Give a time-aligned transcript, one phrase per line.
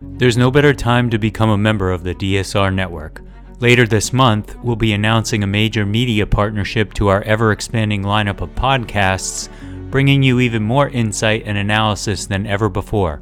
[0.00, 3.20] There's no better time to become a member of the DSR network.
[3.58, 8.40] Later this month, we'll be announcing a major media partnership to our ever expanding lineup
[8.40, 9.48] of podcasts,
[9.90, 13.20] bringing you even more insight and analysis than ever before.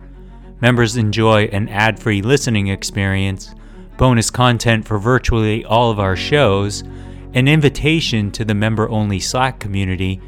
[0.60, 3.54] Members enjoy an ad free listening experience,
[3.96, 6.84] bonus content for virtually all of our shows,
[7.32, 10.20] an invitation to the member only Slack community,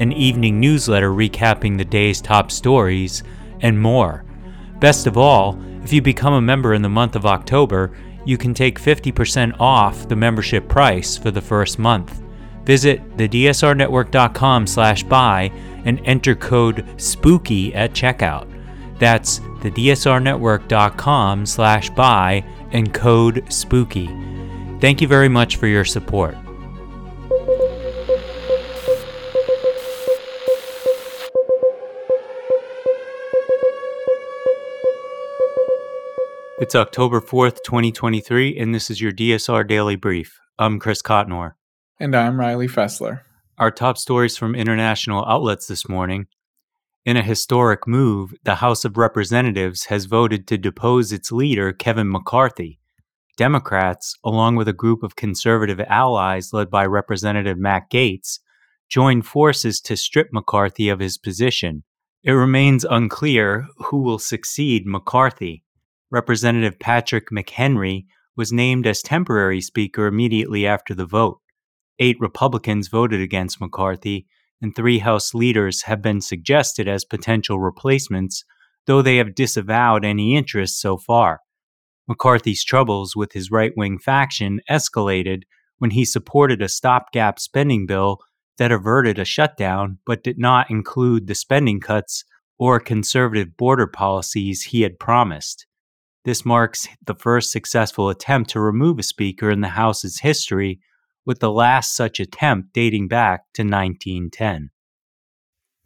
[0.00, 3.22] an evening newsletter recapping the day's top stories,
[3.62, 4.22] and more.
[4.80, 7.92] Best of all, if you become a member in the month of October,
[8.24, 12.22] you can take 50% off the membership price for the first month.
[12.64, 15.52] Visit thedsrnetwork.com slash buy
[15.84, 18.48] and enter code SPOOKY at checkout.
[18.98, 24.80] That's thedsrnetwork.com slash buy and code SPOOKY.
[24.80, 26.36] Thank you very much for your support.
[36.64, 40.40] It's October 4th, 2023, and this is your DSR Daily Brief.
[40.58, 41.56] I'm Chris Cotnor.
[42.00, 43.20] And I'm Riley Fessler.
[43.58, 46.26] Our top stories from international outlets this morning.
[47.04, 52.10] In a historic move, the House of Representatives has voted to depose its leader, Kevin
[52.10, 52.80] McCarthy.
[53.36, 58.38] Democrats, along with a group of conservative allies led by Representative Matt Gaetz,
[58.88, 61.84] joined forces to strip McCarthy of his position.
[62.22, 65.60] It remains unclear who will succeed McCarthy.
[66.14, 68.04] Representative Patrick McHenry
[68.36, 71.40] was named as temporary Speaker immediately after the vote.
[71.98, 74.28] Eight Republicans voted against McCarthy,
[74.62, 78.44] and three House leaders have been suggested as potential replacements,
[78.86, 81.40] though they have disavowed any interest so far.
[82.06, 85.42] McCarthy's troubles with his right wing faction escalated
[85.78, 88.20] when he supported a stopgap spending bill
[88.58, 92.22] that averted a shutdown but did not include the spending cuts
[92.56, 95.66] or conservative border policies he had promised.
[96.24, 100.80] This marks the first successful attempt to remove a speaker in the House's history,
[101.26, 104.70] with the last such attempt dating back to 1910.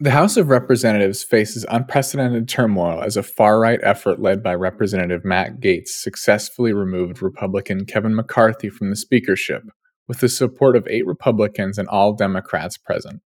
[0.00, 5.24] The House of Representatives faces unprecedented turmoil as a far right effort led by Representative
[5.24, 9.64] Matt Gaetz successfully removed Republican Kevin McCarthy from the speakership,
[10.06, 13.22] with the support of eight Republicans and all Democrats present.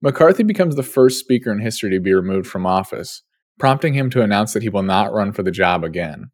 [0.00, 3.22] McCarthy becomes the first speaker in history to be removed from office,
[3.58, 6.30] prompting him to announce that he will not run for the job again.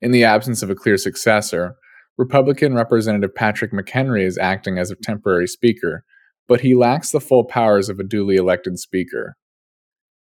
[0.00, 1.76] In the absence of a clear successor,
[2.16, 6.04] Republican Representative Patrick McHenry is acting as a temporary speaker,
[6.48, 9.36] but he lacks the full powers of a duly elected speaker.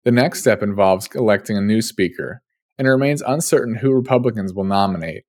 [0.04, 2.42] The next step involves electing a new speaker,
[2.78, 5.24] and it remains uncertain who Republicans will nominate,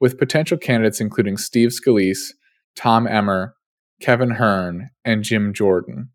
[0.00, 2.32] with potential candidates including Steve Scalise,
[2.76, 3.54] Tom Emmer,
[4.00, 6.10] Kevin Hern, and Jim Jordan.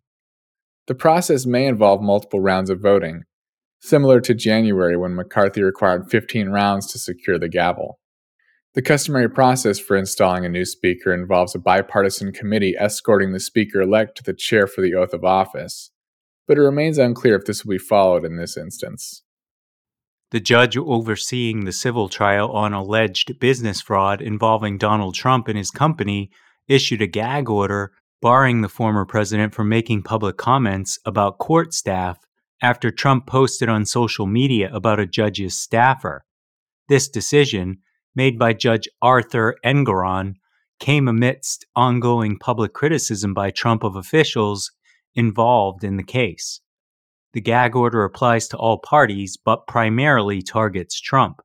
[0.88, 3.24] The process may involve multiple rounds of voting,
[3.88, 8.00] similar to January when McCarthy required 15 rounds to secure the gavel.
[8.74, 13.82] The customary process for installing a new speaker involves a bipartisan committee escorting the speaker
[13.82, 15.92] elect to the chair for the oath of office,
[16.48, 19.24] but it remains unclear if this will be followed in this instance.
[20.32, 25.72] The judge overseeing the civil trial on alleged business fraud involving Donald Trump and his
[25.72, 26.32] company
[26.68, 32.18] issued a gag order barring the former president from making public comments about court staff
[32.62, 36.26] after Trump posted on social media about a judge's staffer.
[36.90, 37.80] This decision,
[38.16, 40.36] made by Judge Arthur Engoron,
[40.80, 44.72] came amidst ongoing public criticism by Trump of officials
[45.16, 46.62] involved in the case.
[47.34, 51.42] The gag order applies to all parties, but primarily targets Trump.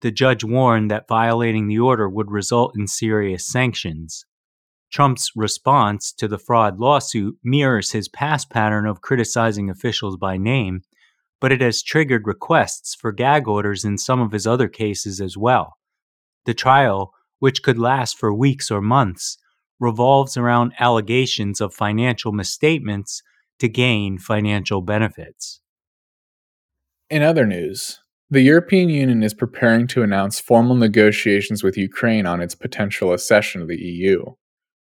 [0.00, 4.24] The judge warned that violating the order would result in serious sanctions.
[4.92, 10.82] Trump's response to the fraud lawsuit mirrors his past pattern of criticizing officials by name,
[11.40, 15.34] but it has triggered requests for gag orders in some of his other cases as
[15.34, 15.78] well.
[16.44, 19.38] The trial, which could last for weeks or months,
[19.80, 23.22] revolves around allegations of financial misstatements
[23.60, 25.60] to gain financial benefits.
[27.08, 32.42] In other news, the European Union is preparing to announce formal negotiations with Ukraine on
[32.42, 34.34] its potential accession to the EU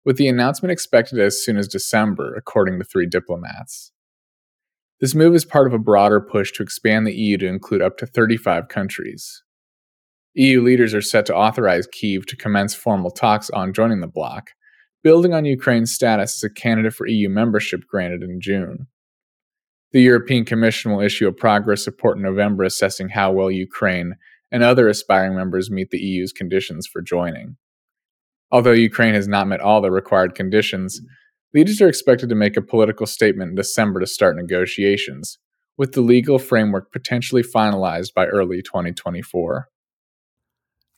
[0.05, 3.91] with the announcement expected as soon as December, according to three diplomats.
[4.99, 7.97] This move is part of a broader push to expand the EU to include up
[7.97, 9.43] to 35 countries.
[10.33, 14.51] EU leaders are set to authorize Kyiv to commence formal talks on joining the bloc,
[15.03, 18.87] building on Ukraine's status as a candidate for EU membership granted in June.
[19.91, 24.15] The European Commission will issue a progress report in November assessing how well Ukraine
[24.51, 27.57] and other aspiring members meet the EU's conditions for joining.
[28.51, 31.01] Although Ukraine has not met all the required conditions,
[31.53, 35.37] leaders are expected to make a political statement in December to start negotiations,
[35.77, 39.67] with the legal framework potentially finalized by early 2024.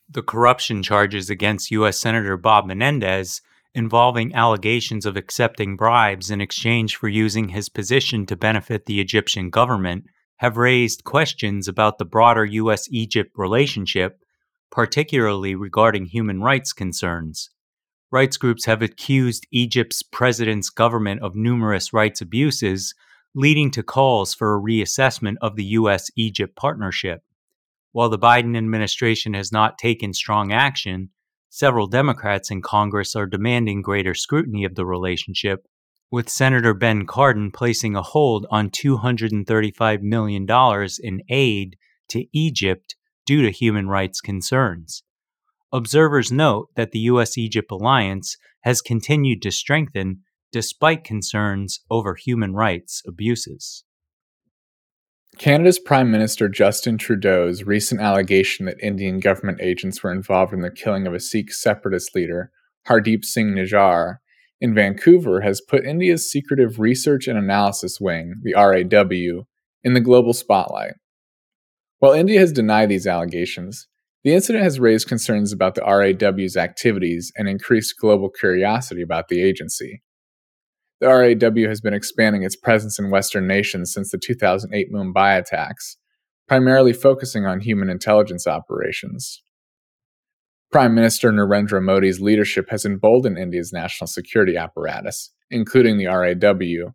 [0.09, 1.99] The corruption charges against U.S.
[1.99, 3.41] Senator Bob Menendez
[3.73, 9.49] involving allegations of accepting bribes in exchange for using his position to benefit the Egyptian
[9.49, 10.05] government
[10.37, 12.87] have raised questions about the broader U.S.
[12.91, 14.19] Egypt relationship,
[14.71, 17.49] particularly regarding human rights concerns.
[18.09, 22.93] Rights groups have accused Egypt's president's government of numerous rights abuses,
[23.35, 26.09] leading to calls for a reassessment of the U.S.
[26.15, 27.21] Egypt partnership.
[27.91, 31.09] While the Biden administration has not taken strong action,
[31.49, 35.67] several Democrats in Congress are demanding greater scrutiny of the relationship,
[36.09, 40.45] with Senator Ben Cardin placing a hold on $235 million
[41.01, 41.77] in aid
[42.09, 42.95] to Egypt
[43.31, 45.03] due to human rights concerns.
[45.71, 47.37] Observers note that the U.S.
[47.37, 50.17] Egypt alliance has continued to strengthen
[50.51, 53.85] despite concerns over human rights abuses.
[55.37, 60.69] Canada's Prime Minister Justin Trudeau's recent allegation that Indian government agents were involved in the
[60.69, 62.51] killing of a Sikh separatist leader,
[62.89, 64.17] Hardeep Singh Nijjar,
[64.59, 69.45] in Vancouver has put India's secretive research and analysis wing, the RAW,
[69.85, 70.95] in the global spotlight.
[72.01, 73.87] While India has denied these allegations,
[74.23, 79.43] the incident has raised concerns about the RAW's activities and increased global curiosity about the
[79.43, 80.01] agency.
[80.99, 85.97] The RAW has been expanding its presence in Western nations since the 2008 Mumbai attacks,
[86.47, 89.43] primarily focusing on human intelligence operations.
[90.71, 96.93] Prime Minister Narendra Modi's leadership has emboldened India's national security apparatus, including the RAW,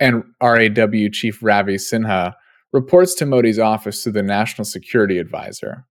[0.00, 2.32] and RAW Chief Ravi Sinha
[2.72, 5.86] reports to Modi's office through the National Security Advisor.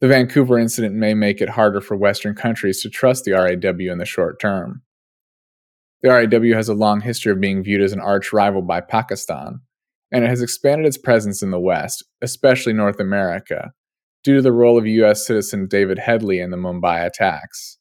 [0.00, 3.98] The Vancouver incident may make it harder for Western countries to trust the RAW in
[3.98, 4.82] the short term.
[6.02, 9.60] The RAW has a long history of being viewed as an arch rival by Pakistan,
[10.12, 13.72] and it has expanded its presence in the West, especially North America,
[14.22, 15.26] due to the role of U.S.
[15.26, 17.78] citizen David Headley in the Mumbai attacks.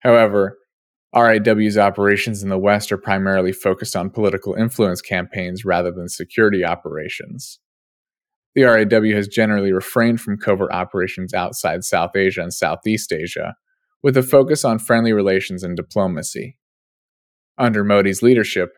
[0.00, 0.58] However,
[1.14, 6.64] RAW's operations in the West are primarily focused on political influence campaigns rather than security
[6.64, 7.60] operations.
[8.54, 13.54] The RAW has generally refrained from covert operations outside South Asia and Southeast Asia,
[14.02, 16.56] with a focus on friendly relations and diplomacy.
[17.58, 18.72] Under Modi's leadership,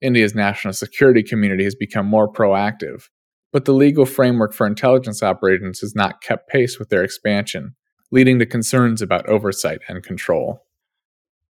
[0.00, 3.04] India's national security community has become more proactive,
[3.52, 7.74] but the legal framework for intelligence operations has not kept pace with their expansion,
[8.10, 10.64] leading to concerns about oversight and control.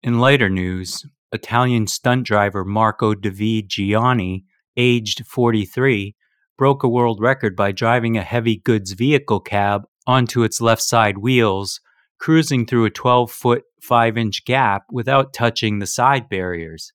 [0.03, 4.45] In later news, Italian stunt driver Marco David Gianni,
[4.75, 6.15] aged 43,
[6.57, 11.17] broke a world record by driving a heavy goods vehicle cab onto its left side
[11.17, 11.81] wheels
[12.19, 16.91] cruising through a 12 foot 5 inch gap without touching the side barriers.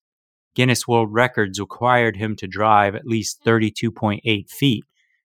[0.54, 4.84] Guinness World Records required him to drive at least 32.8 feet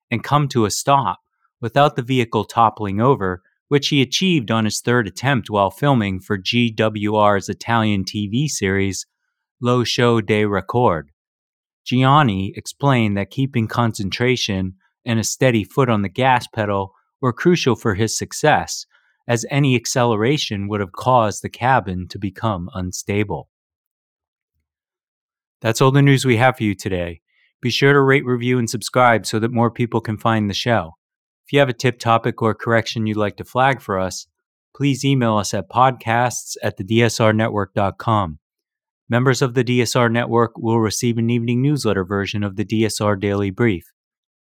[0.10, 1.20] and come to a stop
[1.60, 6.38] without the vehicle toppling over, which he achieved on his third attempt while filming for
[6.38, 9.06] GWR's Italian TV series
[9.62, 11.12] Lo Show dei Record.
[11.86, 14.76] Gianni explained that keeping concentration
[15.06, 18.86] and a steady foot on the gas pedal were crucial for his success,
[19.28, 23.50] as any acceleration would have caused the cabin to become unstable.
[25.62, 27.22] That's all the news we have for you today.
[27.62, 30.98] Be sure to rate, review, and subscribe so that more people can find the show.
[31.48, 34.28] If you have a tip, topic, or correction you'd like to flag for us,
[34.76, 38.40] please email us at podcasts at thedsrnetwork.com.
[39.08, 43.50] Members of the DSR Network will receive an evening newsletter version of the DSR Daily
[43.50, 43.86] Brief.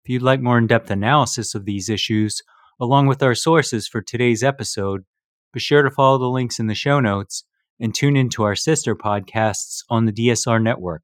[0.04, 2.42] If you'd like more in depth analysis of these issues,
[2.80, 5.04] along with our sources for today's episode,
[5.52, 7.44] be sure to follow the links in the show notes
[7.78, 11.02] and tune into our sister podcasts on the DSR network.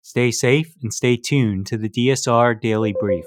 [0.00, 3.26] Stay safe and stay tuned to the DSR Daily Brief.